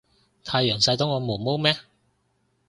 [0.43, 1.77] 太陽傷到我毛毛咩